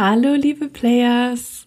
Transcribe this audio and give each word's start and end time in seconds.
Hallo 0.00 0.34
liebe 0.34 0.68
Players, 0.68 1.66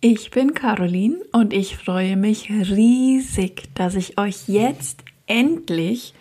ich 0.00 0.30
bin 0.30 0.54
Caroline 0.54 1.18
und 1.32 1.52
ich 1.52 1.76
freue 1.76 2.16
mich 2.16 2.48
riesig, 2.48 3.64
dass 3.74 3.94
ich 3.94 4.18
euch 4.18 4.48
jetzt 4.48 5.04
endlich 5.26 6.14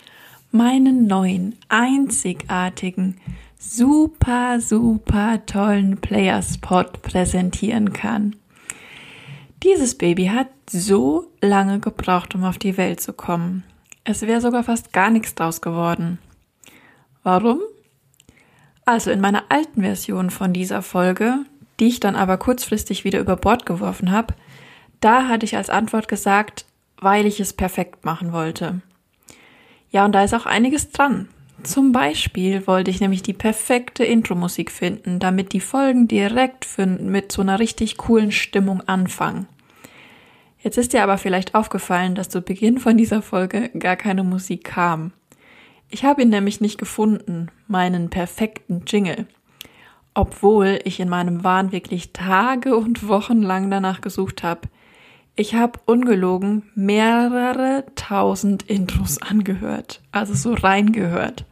meinen 0.51 1.07
neuen, 1.07 1.55
einzigartigen, 1.69 3.15
super, 3.57 4.59
super 4.59 5.45
tollen 5.45 6.01
Playerspot 6.01 7.01
präsentieren 7.01 7.93
kann. 7.93 8.35
Dieses 9.63 9.97
Baby 9.97 10.25
hat 10.25 10.49
so 10.69 11.31
lange 11.39 11.79
gebraucht, 11.79 12.35
um 12.35 12.43
auf 12.43 12.57
die 12.57 12.75
Welt 12.75 12.99
zu 12.99 13.13
kommen. 13.13 13.63
Es 14.03 14.21
wäre 14.23 14.41
sogar 14.41 14.65
fast 14.65 14.91
gar 14.91 15.11
nichts 15.11 15.33
draus 15.33 15.61
geworden. 15.61 16.19
Warum? 17.23 17.61
Also 18.87 19.11
in 19.11 19.19
meiner 19.19 19.43
alten 19.49 19.81
Version 19.81 20.29
von 20.29 20.53
dieser 20.53 20.81
Folge, 20.81 21.39
die 21.77 21.87
ich 21.87 21.99
dann 21.99 22.15
aber 22.15 22.37
kurzfristig 22.37 23.03
wieder 23.03 23.19
über 23.19 23.35
Bord 23.35 23.65
geworfen 23.65 24.13
habe, 24.13 24.33
da 25.01 25.27
hatte 25.27 25.43
ich 25.45 25.57
als 25.57 25.69
Antwort 25.69 26.07
gesagt, 26.07 26.63
weil 27.01 27.25
ich 27.25 27.41
es 27.41 27.51
perfekt 27.51 28.05
machen 28.05 28.31
wollte. 28.31 28.79
Ja, 29.91 30.05
und 30.05 30.13
da 30.13 30.23
ist 30.23 30.33
auch 30.33 30.45
einiges 30.45 30.89
dran. 30.89 31.27
Zum 31.63 31.91
Beispiel 31.91 32.65
wollte 32.65 32.89
ich 32.89 33.01
nämlich 33.01 33.21
die 33.21 33.33
perfekte 33.33 34.05
Intro-Musik 34.05 34.71
finden, 34.71 35.19
damit 35.19 35.51
die 35.51 35.59
Folgen 35.59 36.07
direkt 36.07 36.63
für, 36.63 36.85
mit 36.85 37.33
so 37.33 37.41
einer 37.41 37.59
richtig 37.59 37.97
coolen 37.97 38.31
Stimmung 38.31 38.79
anfangen. 38.87 39.47
Jetzt 40.59 40.77
ist 40.77 40.93
dir 40.93 41.03
aber 41.03 41.17
vielleicht 41.17 41.55
aufgefallen, 41.55 42.15
dass 42.15 42.29
zu 42.29 42.41
Beginn 42.41 42.79
von 42.79 42.95
dieser 42.95 43.21
Folge 43.21 43.67
gar 43.77 43.97
keine 43.97 44.23
Musik 44.23 44.63
kam. 44.63 45.11
Ich 45.89 46.03
habe 46.03 46.21
ihn 46.21 46.29
nämlich 46.29 46.59
nicht 46.59 46.77
gefunden, 46.77 47.47
meinen 47.67 48.09
perfekten 48.09 48.83
Jingle. 48.85 49.25
Obwohl 50.13 50.79
ich 50.83 50.99
in 50.99 51.09
meinem 51.09 51.43
Wahn 51.43 51.71
wirklich 51.71 52.11
Tage 52.11 52.75
und 52.75 53.07
Wochen 53.07 53.41
lang 53.41 53.69
danach 53.69 54.01
gesucht 54.01 54.43
habe. 54.43 54.67
Ich 55.35 55.53
habe 55.53 55.79
ungelogen 55.85 56.63
mehrere 56.73 57.85
tausend 57.95 58.63
Intros 58.63 59.21
angehört, 59.21 60.01
also 60.11 60.33
so 60.33 60.53
reingehört. 60.53 61.45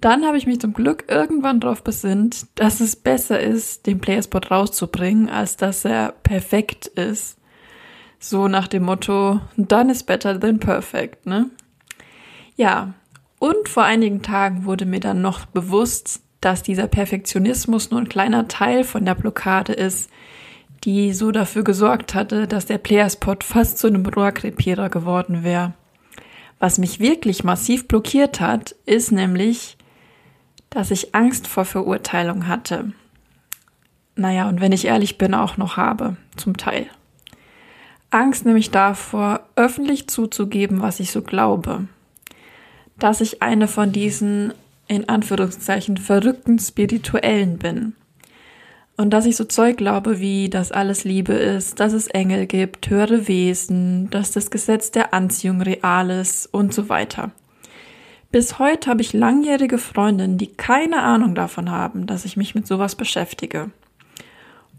Dann 0.00 0.24
habe 0.24 0.36
ich 0.36 0.46
mich 0.46 0.60
zum 0.60 0.74
Glück 0.74 1.06
irgendwann 1.08 1.58
darauf 1.58 1.82
besinnt, 1.82 2.46
dass 2.54 2.80
es 2.80 2.94
besser 2.94 3.40
ist, 3.40 3.86
den 3.86 3.98
Playerspot 3.98 4.50
rauszubringen, 4.50 5.28
als 5.28 5.56
dass 5.56 5.84
er 5.84 6.12
perfekt 6.22 6.86
ist. 6.86 7.38
So 8.20 8.46
nach 8.46 8.68
dem 8.68 8.84
Motto, 8.84 9.40
done 9.56 9.90
is 9.90 10.02
better 10.02 10.38
than 10.38 10.60
perfect, 10.60 11.26
ne? 11.26 11.50
Ja, 12.56 12.94
und 13.38 13.68
vor 13.68 13.84
einigen 13.84 14.22
Tagen 14.22 14.64
wurde 14.64 14.84
mir 14.84 15.00
dann 15.00 15.22
noch 15.22 15.46
bewusst, 15.46 16.20
dass 16.40 16.62
dieser 16.62 16.86
Perfektionismus 16.86 17.90
nur 17.90 18.00
ein 18.00 18.08
kleiner 18.08 18.48
Teil 18.48 18.84
von 18.84 19.04
der 19.04 19.14
Blockade 19.14 19.72
ist, 19.72 20.10
die 20.84 21.12
so 21.12 21.32
dafür 21.32 21.64
gesorgt 21.64 22.14
hatte, 22.14 22.46
dass 22.46 22.66
der 22.66 22.78
Playerspot 22.78 23.42
fast 23.42 23.78
zu 23.78 23.88
einem 23.88 24.06
Rohrkrepierer 24.06 24.88
geworden 24.88 25.42
wäre. 25.42 25.74
Was 26.60 26.78
mich 26.78 27.00
wirklich 27.00 27.44
massiv 27.44 27.86
blockiert 27.86 28.40
hat, 28.40 28.74
ist 28.86 29.12
nämlich, 29.12 29.76
dass 30.70 30.90
ich 30.90 31.14
Angst 31.14 31.46
vor 31.46 31.64
Verurteilung 31.64 32.46
hatte. 32.48 32.92
Naja, 34.16 34.48
und 34.48 34.60
wenn 34.60 34.72
ich 34.72 34.84
ehrlich 34.84 35.18
bin, 35.18 35.34
auch 35.34 35.56
noch 35.56 35.76
habe, 35.76 36.16
zum 36.36 36.56
Teil. 36.56 36.86
Angst 38.10 38.44
nämlich 38.44 38.70
davor, 38.70 39.40
öffentlich 39.54 40.08
zuzugeben, 40.08 40.80
was 40.80 40.98
ich 40.98 41.12
so 41.12 41.22
glaube 41.22 41.86
dass 42.98 43.20
ich 43.20 43.42
eine 43.42 43.68
von 43.68 43.92
diesen 43.92 44.52
in 44.88 45.08
Anführungszeichen 45.08 45.96
verrückten 45.96 46.58
Spirituellen 46.58 47.58
bin. 47.58 47.94
Und 48.96 49.10
dass 49.10 49.26
ich 49.26 49.36
so 49.36 49.44
Zeug 49.44 49.76
glaube, 49.76 50.18
wie, 50.18 50.48
dass 50.48 50.72
alles 50.72 51.04
Liebe 51.04 51.34
ist, 51.34 51.78
dass 51.78 51.92
es 51.92 52.08
Engel 52.08 52.46
gibt, 52.46 52.90
höhere 52.90 53.28
Wesen, 53.28 54.10
dass 54.10 54.32
das 54.32 54.50
Gesetz 54.50 54.90
der 54.90 55.14
Anziehung 55.14 55.62
real 55.62 56.10
ist 56.10 56.46
und 56.46 56.74
so 56.74 56.88
weiter. 56.88 57.30
Bis 58.32 58.58
heute 58.58 58.90
habe 58.90 59.00
ich 59.00 59.12
langjährige 59.12 59.78
Freundinnen, 59.78 60.36
die 60.36 60.48
keine 60.48 61.02
Ahnung 61.02 61.34
davon 61.34 61.70
haben, 61.70 62.06
dass 62.06 62.24
ich 62.24 62.36
mich 62.36 62.54
mit 62.54 62.66
sowas 62.66 62.96
beschäftige. 62.96 63.70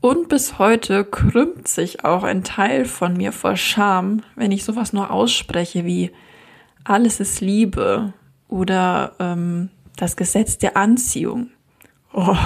Und 0.01 0.27
bis 0.27 0.59
heute 0.59 1.05
krümmt 1.05 1.67
sich 1.67 2.03
auch 2.03 2.23
ein 2.23 2.43
Teil 2.43 2.85
von 2.85 3.15
mir 3.15 3.31
vor 3.31 3.55
Scham, 3.55 4.21
wenn 4.35 4.51
ich 4.51 4.65
sowas 4.65 4.91
nur 4.91 5.11
ausspreche 5.11 5.85
wie 5.85 6.11
alles 6.83 7.19
ist 7.19 7.41
Liebe 7.41 8.13
oder 8.47 9.13
ähm, 9.19 9.69
das 9.95 10.15
Gesetz 10.15 10.57
der 10.57 10.77
Anziehung. 10.77 11.49
Oh. 12.13 12.37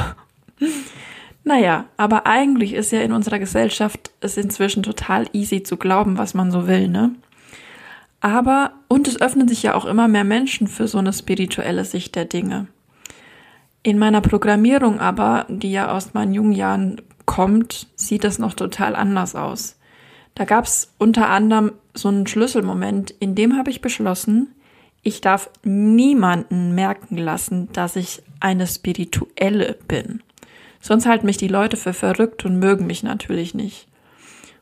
Naja, 1.43 1.85
aber 1.97 2.25
eigentlich 2.25 2.73
ist 2.73 2.91
ja 2.91 3.01
in 3.01 3.11
unserer 3.11 3.39
Gesellschaft 3.39 4.11
es 4.21 4.37
inzwischen 4.37 4.83
total 4.83 5.27
easy 5.33 5.61
zu 5.61 5.77
glauben, 5.77 6.17
was 6.17 6.33
man 6.33 6.51
so 6.51 6.67
will, 6.67 6.87
ne? 6.87 7.11
Aber, 8.21 8.71
und 8.87 9.09
es 9.09 9.19
öffnen 9.19 9.49
sich 9.49 9.63
ja 9.63 9.75
auch 9.75 9.85
immer 9.85 10.07
mehr 10.07 10.23
Menschen 10.23 10.67
für 10.67 10.87
so 10.87 10.97
eine 10.97 11.11
spirituelle 11.11 11.83
Sicht 11.83 12.15
der 12.15 12.23
Dinge. 12.23 12.67
In 13.83 13.99
meiner 13.99 14.21
Programmierung 14.21 15.01
aber, 15.01 15.45
die 15.49 15.73
ja 15.73 15.91
aus 15.91 16.13
meinen 16.13 16.33
jungen 16.33 16.53
Jahren 16.53 17.01
kommt, 17.25 17.87
sieht 17.97 18.23
das 18.23 18.39
noch 18.39 18.53
total 18.53 18.95
anders 18.95 19.35
aus. 19.35 19.77
Da 20.35 20.45
gab's 20.45 20.93
unter 20.97 21.29
anderem 21.29 21.73
so 21.93 22.09
einen 22.09 22.27
Schlüsselmoment, 22.27 23.11
in 23.11 23.35
dem 23.35 23.57
habe 23.57 23.69
ich 23.69 23.81
beschlossen, 23.81 24.55
ich 25.03 25.21
darf 25.21 25.49
niemanden 25.63 26.73
merken 26.73 27.17
lassen, 27.17 27.69
dass 27.73 27.95
ich 27.95 28.23
eine 28.39 28.65
Spirituelle 28.65 29.77
bin. 29.87 30.23
Sonst 30.79 31.05
halten 31.05 31.25
mich 31.25 31.37
die 31.37 31.47
Leute 31.47 31.77
für 31.77 31.93
verrückt 31.93 32.45
und 32.45 32.59
mögen 32.59 32.87
mich 32.87 33.03
natürlich 33.03 33.53
nicht. 33.53 33.87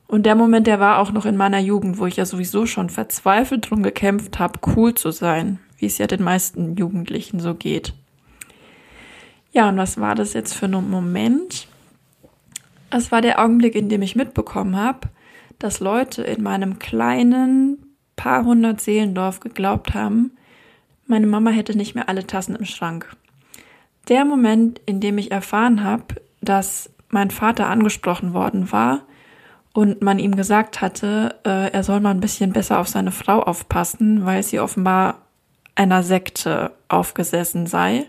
Und 0.07 0.25
der 0.25 0.35
Moment, 0.35 0.67
der 0.67 0.79
war 0.79 0.97
auch 0.99 1.11
noch 1.11 1.25
in 1.25 1.37
meiner 1.37 1.59
Jugend, 1.59 1.97
wo 1.97 2.05
ich 2.05 2.17
ja 2.17 2.25
sowieso 2.25 2.65
schon 2.65 2.89
verzweifelt 2.89 3.69
drum 3.69 3.81
gekämpft 3.81 4.39
habe, 4.39 4.59
cool 4.75 4.93
zu 4.93 5.11
sein, 5.11 5.59
wie 5.77 5.85
es 5.85 5.99
ja 5.99 6.07
den 6.07 6.21
meisten 6.21 6.75
Jugendlichen 6.75 7.39
so 7.39 7.55
geht. 7.55 7.93
Ja, 9.53 9.69
und 9.69 9.77
was 9.77 9.99
war 9.99 10.15
das 10.15 10.33
jetzt 10.33 10.53
für 10.53 10.65
ein 10.65 10.89
Moment? 10.89 11.67
Es 12.89 13.11
war 13.11 13.21
der 13.21 13.39
Augenblick, 13.39 13.75
in 13.75 13.89
dem 13.89 14.01
ich 14.01 14.15
mitbekommen 14.15 14.75
habe, 14.75 15.07
dass 15.63 15.79
Leute 15.79 16.23
in 16.23 16.41
meinem 16.41 16.79
kleinen, 16.79 17.77
paar 18.15 18.43
hundert 18.43 18.81
Seelendorf 18.81 19.39
geglaubt 19.39 19.93
haben, 19.93 20.31
meine 21.05 21.27
Mama 21.27 21.51
hätte 21.51 21.77
nicht 21.77 21.93
mehr 21.93 22.09
alle 22.09 22.25
Tassen 22.25 22.55
im 22.55 22.65
Schrank. 22.65 23.15
Der 24.07 24.25
Moment, 24.25 24.81
in 24.85 24.99
dem 24.99 25.17
ich 25.17 25.31
erfahren 25.31 25.83
habe, 25.83 26.05
dass 26.41 26.89
mein 27.09 27.29
Vater 27.29 27.67
angesprochen 27.67 28.33
worden 28.33 28.71
war 28.71 29.01
und 29.73 30.01
man 30.01 30.17
ihm 30.17 30.35
gesagt 30.35 30.81
hatte, 30.81 31.35
äh, 31.45 31.71
er 31.71 31.83
soll 31.83 31.99
mal 31.99 32.11
ein 32.11 32.21
bisschen 32.21 32.53
besser 32.53 32.79
auf 32.79 32.87
seine 32.87 33.11
Frau 33.11 33.43
aufpassen, 33.43 34.25
weil 34.25 34.41
sie 34.41 34.59
offenbar 34.59 35.21
einer 35.75 36.01
Sekte 36.01 36.71
aufgesessen 36.87 37.67
sei. 37.67 38.07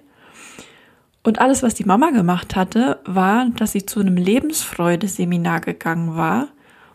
Und 1.23 1.39
alles, 1.39 1.63
was 1.63 1.75
die 1.75 1.85
Mama 1.85 2.11
gemacht 2.11 2.57
hatte, 2.57 3.01
war, 3.05 3.47
dass 3.57 3.73
sie 3.73 3.85
zu 3.85 4.01
einem 4.01 4.17
Lebensfreude-Seminar 4.17 5.61
gegangen 5.61 6.17
war 6.17 6.49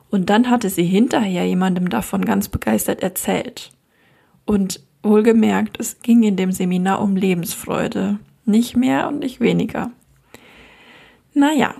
und 0.09 0.29
dann 0.29 0.49
hatte 0.49 0.69
sie 0.69 0.85
hinterher 0.85 1.45
jemandem 1.45 1.89
davon 1.89 2.23
ganz 2.23 2.47
begeistert 2.47 3.01
erzählt. 3.01 3.71
Und 4.45 4.81
wohlgemerkt, 5.03 5.79
es 5.79 5.99
ging 5.99 6.23
in 6.23 6.35
dem 6.35 6.51
Seminar 6.51 7.01
um 7.01 7.15
Lebensfreude. 7.15 8.19
Nicht 8.45 8.77
mehr 8.77 9.07
und 9.07 9.19
nicht 9.19 9.41
weniger. 9.41 9.91
Naja, 11.33 11.75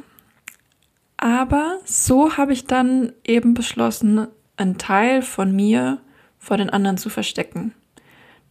aber 1.18 1.80
so 1.86 2.38
habe 2.38 2.54
ich 2.54 2.68
dann 2.68 3.14
eben 3.26 3.54
beschlossen, 3.54 4.28
einen 4.56 4.78
Teil 4.78 5.22
von 5.22 5.56
mir 5.56 6.00
vor 6.38 6.58
den 6.58 6.70
anderen 6.70 6.98
zu 6.98 7.10
verstecken. 7.10 7.74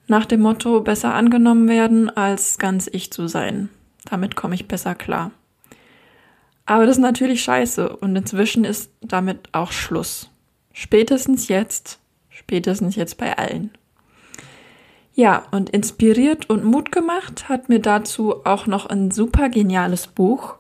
Nach 0.09 0.25
dem 0.25 0.41
Motto, 0.41 0.81
besser 0.81 1.15
angenommen 1.15 1.69
werden, 1.69 2.11
als 2.11 2.59
ganz 2.59 2.89
ich 2.93 3.13
zu 3.13 3.29
sein. 3.29 3.69
Damit 4.05 4.37
komme 4.37 4.55
ich 4.55 4.69
besser 4.69 4.95
klar. 4.95 5.33
Aber 6.67 6.85
das 6.85 6.97
ist 6.97 7.03
natürlich 7.03 7.43
scheiße 7.43 7.97
und 7.97 8.15
inzwischen 8.17 8.65
ist 8.65 8.91
damit 9.01 9.49
auch 9.53 9.73
Schluss. 9.73 10.31
Spätestens 10.73 11.49
jetzt, 11.49 12.01
spätestens 12.29 12.97
jetzt 12.97 13.17
bei 13.17 13.39
allen. 13.39 13.71
Ja, 15.15 15.47
und 15.51 15.71
inspiriert 15.71 16.51
und 16.51 16.65
Mut 16.65 16.93
gemacht 16.93 17.49
hat 17.49 17.71
mir 17.71 17.81
dazu 17.81 18.45
auch 18.45 18.67
noch 18.67 18.85
ein 18.85 19.11
super 19.11 19.49
geniales 19.49 20.09
Buch. 20.09 20.57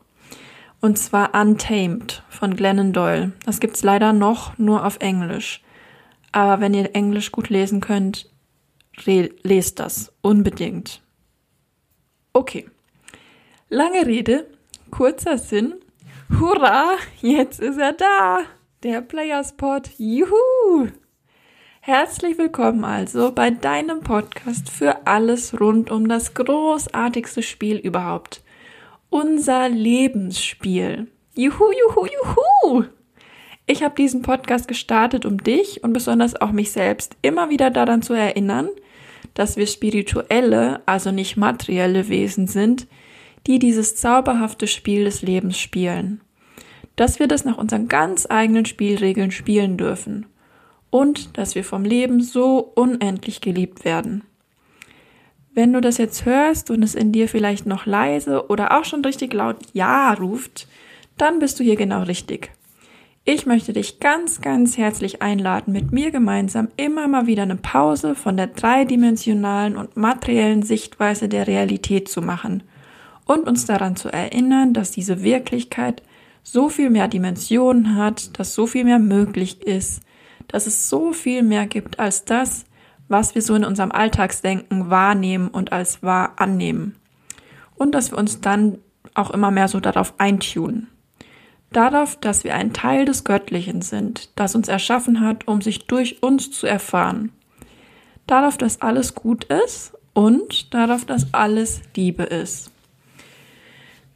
Und 0.81 0.96
zwar 0.98 1.34
Untamed 1.34 2.22
von 2.31 2.56
Glennon 2.56 2.92
Doyle. 2.92 3.32
Das 3.44 3.60
gibt's 3.60 3.82
leider 3.82 4.14
noch 4.14 4.56
nur 4.56 4.86
auf 4.86 4.98
Englisch. 5.00 5.62
Aber 6.32 6.60
wenn 6.60 6.72
ihr 6.72 6.94
Englisch 6.94 7.32
gut 7.32 7.50
lesen 7.50 7.81
könnt, 7.81 8.31
lest 9.04 9.81
das 9.81 10.12
unbedingt. 10.22 11.02
Okay. 12.32 12.66
Lange 13.69 14.06
Rede, 14.06 14.46
kurzer 14.90 15.38
Sinn. 15.38 15.75
Hurra, 16.28 16.96
jetzt 17.23 17.61
ist 17.61 17.78
er 17.78 17.93
da. 17.93 18.40
Der 18.82 19.00
Playerspot. 19.00 19.90
Juhu! 19.96 20.88
Herzlich 21.81 22.37
willkommen 22.37 22.84
also 22.84 23.31
bei 23.31 23.50
deinem 23.50 24.00
Podcast 24.00 24.69
für 24.69 25.06
alles 25.06 25.61
rund 25.61 25.93
um 25.93 26.08
das 26.08 26.34
großartigste 26.34 27.43
Spiel 27.43 27.76
überhaupt. 27.76 28.43
Unser 29.08 29.69
Lebensspiel. 29.69 31.06
Juhu, 31.34 31.70
juhu, 31.70 32.06
juhu! 32.06 32.84
Ich 33.67 33.84
habe 33.84 33.94
diesen 33.94 34.22
Podcast 34.22 34.67
gestartet, 34.67 35.26
um 35.26 35.38
dich 35.38 35.84
und 35.84 35.93
besonders 35.93 36.34
auch 36.40 36.50
mich 36.50 36.72
selbst 36.72 37.17
immer 37.22 37.50
wieder 37.50 37.70
daran 37.70 38.02
zu 38.02 38.14
erinnern, 38.14 38.69
dass 39.34 39.56
wir 39.56 39.69
spirituelle, 39.69 40.82
also 40.87 41.12
nicht 41.12 41.37
materielle 41.37 42.08
Wesen 42.08 42.49
sind, 42.49 42.88
die 43.46 43.58
dieses 43.58 43.96
zauberhafte 43.96 44.66
Spiel 44.66 45.04
des 45.04 45.22
Lebens 45.22 45.58
spielen. 45.58 46.20
Dass 46.96 47.19
wir 47.19 47.28
das 47.28 47.44
nach 47.44 47.58
unseren 47.58 47.88
ganz 47.88 48.26
eigenen 48.28 48.66
Spielregeln 48.66 49.31
spielen 49.31 49.76
dürfen. 49.76 50.26
Und 50.90 51.37
dass 51.37 51.54
wir 51.54 51.64
vom 51.64 51.84
Leben 51.84 52.22
so 52.22 52.58
unendlich 52.58 53.40
geliebt 53.40 53.84
werden. 53.84 54.25
Wenn 55.54 55.72
du 55.72 55.81
das 55.81 55.98
jetzt 55.98 56.25
hörst 56.25 56.70
und 56.70 56.82
es 56.82 56.94
in 56.94 57.12
dir 57.12 57.28
vielleicht 57.28 57.66
noch 57.66 57.87
leise 57.87 58.48
oder 58.48 58.78
auch 58.78 58.84
schon 58.84 59.04
richtig 59.04 59.32
laut 59.32 59.56
Ja 59.72 60.12
ruft, 60.12 60.69
dann 61.16 61.38
bist 61.38 61.58
du 61.58 61.64
hier 61.64 61.76
genau 61.76 62.02
richtig. 62.02 62.50
Ich 63.25 63.46
möchte 63.46 63.72
dich 63.72 63.98
ganz, 63.98 64.40
ganz 64.40 64.76
herzlich 64.76 65.22
einladen, 65.22 65.72
mit 65.72 65.93
mir 65.93 66.10
gemeinsam 66.10 66.69
immer 66.76 67.08
mal 67.08 67.26
wieder 67.26 67.43
eine 67.43 67.56
Pause 67.56 68.14
von 68.14 68.37
der 68.37 68.48
dreidimensionalen 68.48 69.76
und 69.76 69.96
materiellen 69.96 70.62
Sichtweise 70.62 71.28
der 71.28 71.46
Realität 71.46 72.08
zu 72.08 72.22
machen 72.22 72.62
und 73.26 73.46
uns 73.46 73.67
daran 73.67 73.96
zu 73.96 74.11
erinnern, 74.11 74.73
dass 74.73 74.93
diese 74.93 75.23
Wirklichkeit 75.23 76.02
so 76.43 76.70
viel 76.70 76.88
mehr 76.88 77.08
Dimensionen 77.08 77.96
hat, 77.96 78.38
dass 78.38 78.55
so 78.55 78.67
viel 78.67 78.84
mehr 78.84 78.99
möglich 78.99 79.62
ist, 79.62 80.00
dass 80.49 80.67
es 80.67 80.88
so 80.88 81.12
viel 81.12 81.43
mehr 81.43 81.67
gibt 81.67 81.99
als 81.99 82.25
das, 82.25 82.64
was 83.08 83.34
wir 83.34 83.43
so 83.43 83.55
in 83.55 83.64
unserem 83.64 83.93
Alltagsdenken 83.93 84.88
wahrnehmen 84.88 85.49
und 85.49 85.73
als 85.73 86.02
wahr 86.02 86.32
annehmen. 86.37 86.94
Und 87.75 87.94
dass 87.94 88.11
wir 88.12 88.19
uns 88.19 88.40
dann 88.40 88.78
auch 89.12 89.31
immer 89.31 89.50
mehr 89.50 89.69
so 89.69 89.81
darauf 89.81 90.14
eintunen 90.19 90.88
darauf, 91.76 92.17
dass 92.17 92.44
wir 92.44 92.55
ein 92.55 92.72
Teil 92.72 93.05
des 93.05 93.25
Göttlichen 93.25 93.82
sind, 93.82 94.31
das 94.37 94.55
uns 94.55 94.69
erschaffen 94.69 95.20
hat, 95.20 95.46
um 95.46 95.61
sich 95.61 95.87
durch 95.87 96.22
uns 96.22 96.50
zu 96.50 96.67
erfahren. 96.67 97.32
Darauf, 98.26 98.56
dass 98.56 98.81
alles 98.81 99.14
gut 99.14 99.44
ist 99.44 99.93
und 100.14 100.72
darauf, 100.75 101.05
dass 101.05 101.32
alles 101.32 101.82
Liebe 101.94 102.25
ist. 102.25 102.70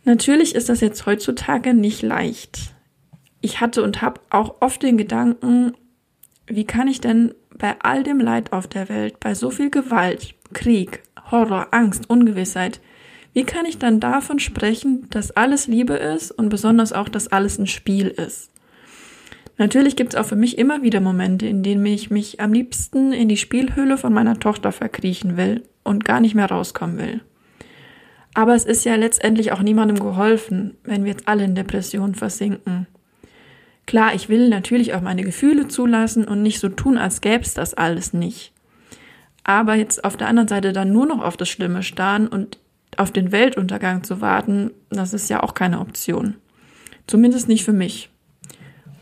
Natürlich 0.05 0.55
ist 0.55 0.69
das 0.69 0.81
jetzt 0.81 1.07
heutzutage 1.07 1.75
nicht 1.75 2.03
leicht. 2.03 2.75
Ich 3.41 3.61
hatte 3.61 3.83
und 3.83 4.03
habe 4.03 4.21
auch 4.31 4.57
oft 4.61 4.83
den 4.83 4.97
Gedanken, 4.97 5.75
wie 6.47 6.65
kann 6.65 6.89
ich 6.89 7.01
denn 7.01 7.35
bei 7.57 7.77
all 7.81 8.03
dem 8.03 8.21
Leid 8.21 8.53
auf 8.53 8.67
der 8.67 8.89
Welt, 8.89 9.21
bei 9.21 9.35
so 9.35 9.51
viel 9.51 9.71
Gewalt, 9.71 10.35
Krieg, 10.53 11.03
Horror, 11.31 11.69
Angst, 11.71 12.09
Ungewissheit, 12.09 12.81
wie 13.33 13.45
kann 13.45 13.67
ich 13.67 13.79
dann 13.79 14.01
davon 14.01 14.41
sprechen, 14.41 15.07
dass 15.11 15.31
alles 15.31 15.69
Liebe 15.69 15.95
ist 15.95 16.33
und 16.33 16.49
besonders 16.49 16.93
auch, 16.93 17.09
dass 17.09 17.29
alles 17.29 17.59
ein 17.59 17.69
Spiel 17.69 18.09
ist? 18.09 18.51
Natürlich 19.57 19.95
gibt 19.95 20.15
es 20.15 20.21
auch 20.21 20.25
für 20.25 20.37
mich 20.37 20.59
immer 20.59 20.83
wieder 20.83 21.01
Momente, 21.01 21.47
in 21.47 21.63
denen 21.63 21.85
ich 21.85 22.11
mich 22.11 22.41
am 22.41 22.53
liebsten 22.53 23.13
in 23.13 23.29
die 23.29 23.37
Spielhöhle 23.37 23.99
von 23.99 24.13
meiner 24.13 24.41
Tochter 24.41 24.73
verkriechen 24.73 25.37
will 25.37 25.63
und 25.85 26.05
gar 26.05 26.21
nicht 26.21 26.35
mehr 26.35 26.51
rauskommen 26.51 26.99
will. 26.99 27.21
Aber 28.35 28.55
es 28.55 28.65
ist 28.65 28.85
ja 28.85 28.95
letztendlich 28.95 29.53
auch 29.53 29.61
niemandem 29.61 29.99
geholfen, 29.99 30.77
wenn 30.85 31.05
wir 31.05 31.13
jetzt 31.13 31.27
alle 31.27 31.45
in 31.45 31.55
Depressionen 31.55 32.15
versinken. 32.15 32.87
Klar, 33.87 34.15
ich 34.15 34.29
will 34.29 34.49
natürlich 34.49 34.95
auch 34.95 35.01
meine 35.01 35.25
Gefühle 35.25 35.67
zulassen 35.67 36.25
und 36.25 36.43
nicht 36.43 36.61
so 36.61 36.69
tun, 36.69 36.97
als 36.97 37.21
gäbe 37.21 37.43
es 37.43 37.55
das 37.55 37.75
alles 37.75 38.13
nicht. 38.13 38.53
Aber 39.43 39.75
jetzt 39.75 40.05
auf 40.05 40.17
der 40.17 40.29
anderen 40.29 40.49
Seite 40.49 40.73
dann 40.73 40.93
nur 40.93 41.07
noch 41.07 41.25
auf 41.25 41.37
das 41.37 41.49
Schlimme 41.49 41.83
starren 41.83 42.29
und 42.29 42.59
auf 42.97 43.11
den 43.11 43.33
Weltuntergang 43.33 44.05
zu 44.05 44.21
warten, 44.21 44.71
das 44.91 45.13
ist 45.13 45.29
ja 45.29 45.43
auch 45.43 45.55
keine 45.55 45.81
Option. 45.81 46.37
Zumindest 47.07 47.49
nicht 47.49 47.65
für 47.65 47.73
mich. 47.73 48.11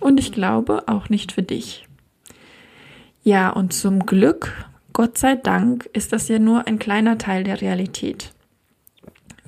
Und 0.00 0.18
ich 0.20 0.32
glaube 0.32 0.84
auch 0.86 1.08
nicht 1.08 1.32
für 1.32 1.42
dich. 1.42 1.86
Ja, 3.24 3.50
und 3.50 3.72
zum 3.74 4.06
Glück, 4.06 4.54
Gott 4.92 5.18
sei 5.18 5.34
Dank, 5.34 5.90
ist 5.92 6.12
das 6.12 6.28
ja 6.28 6.38
nur 6.38 6.66
ein 6.66 6.78
kleiner 6.78 7.18
Teil 7.18 7.44
der 7.44 7.60
Realität. 7.60 8.32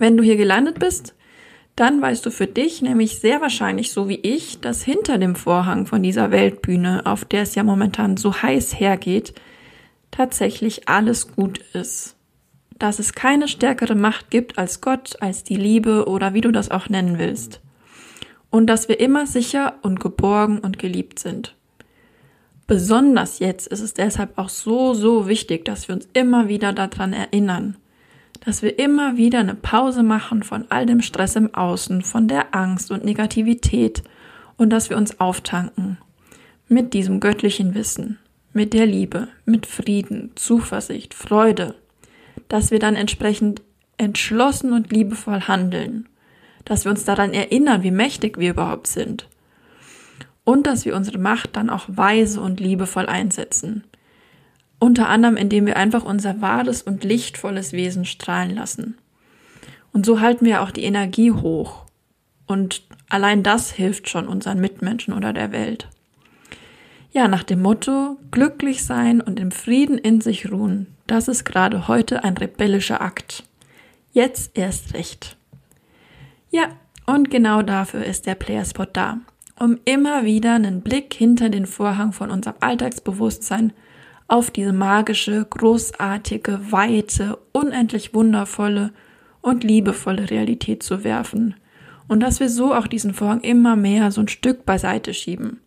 Wenn 0.00 0.16
du 0.16 0.24
hier 0.24 0.36
gelandet 0.36 0.80
bist, 0.80 1.14
dann 1.76 2.02
weißt 2.02 2.26
du 2.26 2.32
für 2.32 2.48
dich 2.48 2.82
nämlich 2.82 3.20
sehr 3.20 3.40
wahrscheinlich 3.40 3.92
so 3.92 4.08
wie 4.08 4.18
ich, 4.18 4.60
dass 4.60 4.82
hinter 4.82 5.18
dem 5.18 5.36
Vorhang 5.36 5.86
von 5.86 6.02
dieser 6.02 6.32
Weltbühne, 6.32 7.06
auf 7.06 7.24
der 7.24 7.42
es 7.42 7.54
ja 7.54 7.62
momentan 7.62 8.16
so 8.16 8.34
heiß 8.34 8.80
hergeht, 8.80 9.34
tatsächlich 10.10 10.88
alles 10.88 11.36
gut 11.36 11.60
ist 11.74 12.16
dass 12.80 12.98
es 12.98 13.12
keine 13.12 13.46
stärkere 13.46 13.94
Macht 13.94 14.30
gibt 14.30 14.58
als 14.58 14.80
Gott, 14.80 15.20
als 15.20 15.44
die 15.44 15.56
Liebe 15.56 16.08
oder 16.08 16.34
wie 16.34 16.40
du 16.40 16.50
das 16.50 16.70
auch 16.70 16.88
nennen 16.88 17.18
willst. 17.18 17.60
Und 18.48 18.66
dass 18.66 18.88
wir 18.88 18.98
immer 18.98 19.26
sicher 19.26 19.74
und 19.82 20.00
geborgen 20.00 20.58
und 20.58 20.78
geliebt 20.78 21.18
sind. 21.20 21.54
Besonders 22.66 23.38
jetzt 23.38 23.68
ist 23.68 23.80
es 23.80 23.94
deshalb 23.94 24.36
auch 24.38 24.48
so, 24.48 24.94
so 24.94 25.28
wichtig, 25.28 25.64
dass 25.66 25.88
wir 25.88 25.94
uns 25.94 26.08
immer 26.14 26.48
wieder 26.48 26.72
daran 26.72 27.12
erinnern, 27.12 27.76
dass 28.44 28.62
wir 28.62 28.78
immer 28.78 29.16
wieder 29.16 29.40
eine 29.40 29.54
Pause 29.54 30.02
machen 30.02 30.42
von 30.42 30.66
all 30.70 30.86
dem 30.86 31.02
Stress 31.02 31.36
im 31.36 31.54
Außen, 31.54 32.02
von 32.02 32.28
der 32.28 32.54
Angst 32.54 32.90
und 32.90 33.04
Negativität 33.04 34.02
und 34.56 34.70
dass 34.70 34.90
wir 34.90 34.96
uns 34.96 35.20
auftanken 35.20 35.98
mit 36.68 36.94
diesem 36.94 37.20
göttlichen 37.20 37.74
Wissen, 37.74 38.18
mit 38.52 38.72
der 38.72 38.86
Liebe, 38.86 39.28
mit 39.44 39.66
Frieden, 39.66 40.30
Zuversicht, 40.36 41.14
Freude, 41.14 41.74
dass 42.48 42.70
wir 42.70 42.78
dann 42.78 42.96
entsprechend 42.96 43.62
entschlossen 43.98 44.72
und 44.72 44.92
liebevoll 44.92 45.40
handeln, 45.42 46.08
dass 46.64 46.84
wir 46.84 46.90
uns 46.90 47.04
daran 47.04 47.32
erinnern, 47.32 47.82
wie 47.82 47.90
mächtig 47.90 48.38
wir 48.38 48.50
überhaupt 48.50 48.86
sind 48.86 49.28
und 50.44 50.66
dass 50.66 50.84
wir 50.84 50.96
unsere 50.96 51.18
Macht 51.18 51.56
dann 51.56 51.70
auch 51.70 51.84
weise 51.88 52.40
und 52.40 52.60
liebevoll 52.60 53.06
einsetzen. 53.06 53.84
Unter 54.80 55.08
anderem, 55.08 55.36
indem 55.36 55.66
wir 55.66 55.76
einfach 55.76 56.04
unser 56.04 56.40
wahres 56.40 56.82
und 56.82 57.04
lichtvolles 57.04 57.72
Wesen 57.72 58.04
strahlen 58.04 58.56
lassen. 58.56 58.98
Und 59.92 60.04
so 60.04 60.20
halten 60.20 60.44
wir 60.44 60.62
auch 60.62 60.72
die 60.72 60.84
Energie 60.84 61.30
hoch. 61.30 61.84
Und 62.46 62.82
allein 63.08 63.44
das 63.44 63.70
hilft 63.70 64.08
schon 64.08 64.26
unseren 64.26 64.60
Mitmenschen 64.60 65.14
oder 65.14 65.32
der 65.32 65.52
Welt. 65.52 65.88
Ja, 67.12 67.28
nach 67.28 67.42
dem 67.42 67.60
Motto, 67.60 68.16
glücklich 68.30 68.84
sein 68.84 69.20
und 69.20 69.38
im 69.38 69.50
Frieden 69.50 69.98
in 69.98 70.20
sich 70.20 70.50
ruhen, 70.50 70.86
das 71.06 71.28
ist 71.28 71.44
gerade 71.44 71.86
heute 71.86 72.24
ein 72.24 72.36
rebellischer 72.36 73.00
Akt. 73.00 73.44
Jetzt 74.12 74.56
erst 74.56 74.94
recht. 74.94 75.36
Ja, 76.50 76.68
und 77.06 77.30
genau 77.30 77.62
dafür 77.62 78.04
ist 78.04 78.26
der 78.26 78.36
Playerspot 78.36 78.90
da. 78.92 79.18
Um 79.58 79.78
immer 79.84 80.24
wieder 80.24 80.54
einen 80.54 80.80
Blick 80.80 81.12
hinter 81.12 81.50
den 81.50 81.66
Vorhang 81.66 82.12
von 82.12 82.30
unserem 82.30 82.56
Alltagsbewusstsein 82.60 83.72
auf 84.30 84.52
diese 84.52 84.72
magische, 84.72 85.44
großartige, 85.44 86.60
weite, 86.70 87.36
unendlich 87.52 88.14
wundervolle 88.14 88.92
und 89.42 89.64
liebevolle 89.64 90.30
Realität 90.30 90.84
zu 90.84 91.02
werfen. 91.02 91.56
Und 92.06 92.20
dass 92.20 92.38
wir 92.38 92.48
so 92.48 92.72
auch 92.72 92.86
diesen 92.86 93.12
Vorhang 93.12 93.40
immer 93.40 93.74
mehr 93.74 94.12
so 94.12 94.20
ein 94.20 94.28
Stück 94.28 94.64
beiseite 94.64 95.14
schieben. 95.14 95.60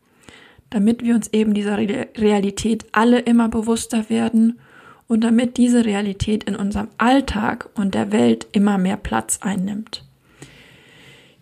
Damit 0.70 1.04
wir 1.04 1.14
uns 1.14 1.28
eben 1.34 1.54
dieser 1.54 1.78
Realität 1.78 2.86
alle 2.94 3.20
immer 3.20 3.50
bewusster 3.50 4.10
werden 4.10 4.60
und 5.08 5.26
damit 5.26 5.58
diese 5.58 5.84
Realität 5.84 6.46
in 6.46 6.56
unserem 6.56 6.88
Alltag 6.98 7.70
und 7.76 7.94
der 7.94 8.14
Welt 8.14 8.48
immer 8.54 8.78
mehr 8.78 8.98
Platz 8.98 9.40
einnimmt. 9.42 10.06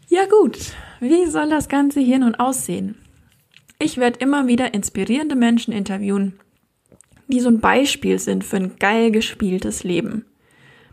Ja 0.08 0.26
gut, 0.26 0.74
wie 1.00 1.28
soll 1.28 1.50
das 1.50 1.70
Ganze 1.70 2.00
hier 2.00 2.20
nun 2.20 2.36
aussehen? 2.36 2.96
Ich 3.80 3.98
werde 3.98 4.20
immer 4.20 4.48
wieder 4.48 4.74
inspirierende 4.74 5.36
Menschen 5.36 5.72
interviewen, 5.72 6.34
die 7.32 7.40
so 7.40 7.50
ein 7.50 7.60
Beispiel 7.60 8.20
sind 8.20 8.44
für 8.44 8.58
ein 8.58 8.78
geil 8.78 9.12
gespieltes 9.12 9.84
Leben. 9.84 10.26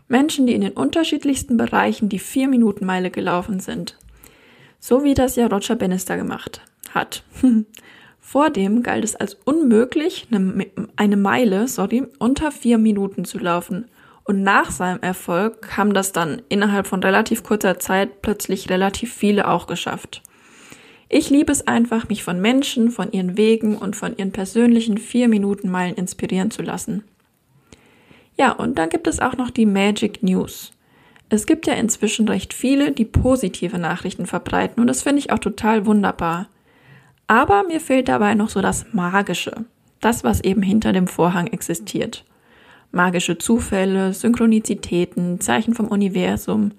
Menschen, 0.07 0.47
die 0.47 0.55
in 0.55 0.61
den 0.61 0.71
unterschiedlichsten 0.71 1.55
Bereichen 1.57 2.09
die 2.09 2.19
Vier-Minuten-Meile 2.19 3.11
gelaufen 3.11 3.59
sind. 3.59 3.95
So 4.79 5.03
wie 5.03 5.13
das 5.13 5.35
ja 5.35 5.47
Roger 5.47 5.75
Bannister 5.75 6.17
gemacht 6.17 6.61
hat. 6.93 7.23
Vordem 8.19 8.83
galt 8.83 9.03
es 9.03 9.15
als 9.15 9.37
unmöglich, 9.45 10.27
eine 10.95 11.17
Meile, 11.17 11.67
sorry, 11.67 12.05
unter 12.19 12.51
vier 12.51 12.77
Minuten 12.77 13.25
zu 13.25 13.39
laufen. 13.39 13.85
Und 14.23 14.43
nach 14.43 14.69
seinem 14.69 15.01
Erfolg 15.01 15.75
haben 15.77 15.93
das 15.93 16.11
dann 16.11 16.43
innerhalb 16.49 16.85
von 16.85 17.01
relativ 17.01 17.41
kurzer 17.43 17.79
Zeit 17.79 18.21
plötzlich 18.21 18.69
relativ 18.69 19.13
viele 19.13 19.47
auch 19.47 19.65
geschafft. 19.65 20.21
Ich 21.11 21.31
liebe 21.31 21.51
es 21.51 21.67
einfach, 21.67 22.07
mich 22.07 22.23
von 22.23 22.39
Menschen, 22.39 22.91
von 22.91 23.11
ihren 23.11 23.35
Wegen 23.35 23.75
und 23.75 23.95
von 23.95 24.15
ihren 24.15 24.31
persönlichen 24.31 24.99
vier 24.99 25.27
Minuten 25.27 25.69
Meilen 25.69 25.95
inspirieren 25.95 26.51
zu 26.51 26.61
lassen. 26.61 27.03
Ja, 28.37 28.51
und 28.51 28.77
dann 28.77 28.89
gibt 28.89 29.07
es 29.07 29.19
auch 29.19 29.35
noch 29.35 29.49
die 29.49 29.65
Magic 29.65 30.21
News. 30.21 30.71
Es 31.29 31.45
gibt 31.45 31.67
ja 31.67 31.73
inzwischen 31.73 32.27
recht 32.27 32.53
viele, 32.53 32.91
die 32.91 33.05
positive 33.05 33.79
Nachrichten 33.79 34.27
verbreiten 34.27 34.79
und 34.79 34.87
das 34.87 35.01
finde 35.01 35.19
ich 35.19 35.31
auch 35.31 35.39
total 35.39 35.85
wunderbar. 35.85 36.47
Aber 37.27 37.63
mir 37.63 37.79
fehlt 37.79 38.07
dabei 38.07 38.35
noch 38.35 38.49
so 38.49 38.61
das 38.61 38.85
Magische, 38.93 39.65
das, 40.01 40.23
was 40.23 40.41
eben 40.41 40.61
hinter 40.61 40.93
dem 40.93 41.07
Vorhang 41.07 41.47
existiert. 41.47 42.23
Magische 42.91 43.37
Zufälle, 43.37 44.13
Synchronizitäten, 44.13 45.39
Zeichen 45.39 45.73
vom 45.73 45.87
Universum 45.87 46.71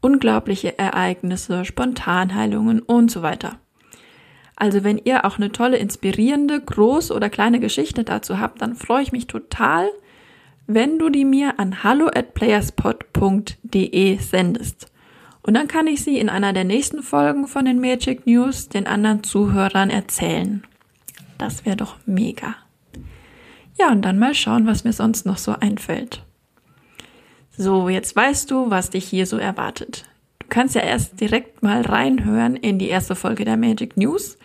unglaubliche 0.00 0.78
Ereignisse, 0.78 1.64
Spontanheilungen 1.64 2.80
und 2.80 3.10
so 3.10 3.22
weiter. 3.22 3.58
Also 4.60 4.82
wenn 4.82 4.98
ihr 4.98 5.24
auch 5.24 5.36
eine 5.36 5.52
tolle, 5.52 5.76
inspirierende, 5.76 6.60
groß 6.60 7.12
oder 7.12 7.30
kleine 7.30 7.60
Geschichte 7.60 8.02
dazu 8.02 8.40
habt, 8.40 8.60
dann 8.60 8.74
freue 8.74 9.04
ich 9.04 9.12
mich 9.12 9.28
total, 9.28 9.88
wenn 10.66 10.98
du 10.98 11.10
die 11.10 11.24
mir 11.24 11.60
an 11.60 11.84
hallo 11.84 12.08
at 12.08 12.34
playerspot.de 12.34 14.18
sendest. 14.18 14.90
Und 15.42 15.54
dann 15.54 15.68
kann 15.68 15.86
ich 15.86 16.02
sie 16.02 16.18
in 16.18 16.28
einer 16.28 16.52
der 16.52 16.64
nächsten 16.64 17.04
Folgen 17.04 17.46
von 17.46 17.66
den 17.66 17.80
Magic 17.80 18.26
News 18.26 18.68
den 18.68 18.88
anderen 18.88 19.22
Zuhörern 19.22 19.90
erzählen. 19.90 20.64
Das 21.38 21.64
wäre 21.64 21.76
doch 21.76 21.94
mega. 22.04 22.56
Ja, 23.78 23.92
und 23.92 24.02
dann 24.02 24.18
mal 24.18 24.34
schauen, 24.34 24.66
was 24.66 24.82
mir 24.82 24.92
sonst 24.92 25.24
noch 25.24 25.38
so 25.38 25.52
einfällt. 25.52 26.24
So, 27.56 27.88
jetzt 27.88 28.16
weißt 28.16 28.50
du, 28.50 28.70
was 28.70 28.90
dich 28.90 29.04
hier 29.04 29.26
so 29.26 29.36
erwartet. 29.38 30.04
Du 30.40 30.46
kannst 30.48 30.74
ja 30.74 30.80
erst 30.80 31.20
direkt 31.20 31.62
mal 31.62 31.82
reinhören 31.82 32.56
in 32.56 32.80
die 32.80 32.88
erste 32.88 33.14
Folge 33.14 33.44
der 33.44 33.56
Magic 33.56 33.96
News 33.96 34.36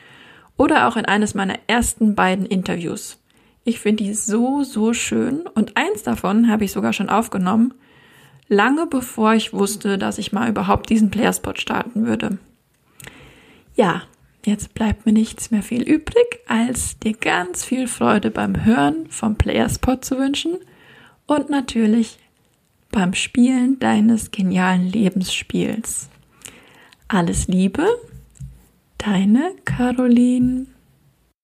oder 0.58 0.88
auch 0.88 0.98
in 0.98 1.06
eines 1.06 1.34
meiner 1.34 1.58
ersten 1.68 2.16
beiden 2.16 2.46
Interviews. 2.46 3.20
Ich 3.64 3.80
finde 3.80 4.04
die 4.04 4.14
so, 4.14 4.64
so 4.64 4.94
schön 4.94 5.48
und 5.54 5.78
eins 5.78 6.04
davon 6.04 6.50
habe 6.50 6.66
ich 6.66 6.72
sogar 6.72 6.94
schon 6.94 7.10
aufgenommen, 7.10 7.74
lange 8.48 8.88
bevor 8.88 9.34
ich 9.34 9.54
wusste, 9.54 9.98
dass 9.98 10.18
ich 10.18 10.34
mal 10.34 10.50
überhaupt 10.50 10.90
diesen 10.90 11.10
Playerspot 11.10 11.60
starten 11.60 12.06
würde. 12.06 12.38
Ja, 13.76 14.04
jetzt 14.46 14.74
bleibt 14.74 15.06
mir 15.06 15.14
nichts 15.14 15.50
mehr 15.50 15.64
viel 15.64 15.82
übrig, 15.84 16.40
als 16.48 17.00
dir 17.00 17.14
ganz 17.14 17.64
viel 17.64 17.88
Freude 17.88 18.32
beim 18.32 18.66
Hören 18.66 19.08
vom 19.10 19.36
Playerspot 19.36 20.04
zu 20.04 20.18
wünschen 20.18 20.58
und 21.26 21.50
natürlich 21.50 22.20
beim 22.92 23.14
Spielen 23.14 23.80
deines 23.80 24.32
genialen 24.32 24.88
Lebensspiels. 24.88 26.10
Alles 27.08 27.48
Liebe, 27.48 27.88
deine 29.04 29.56
Caroline. 29.66 30.73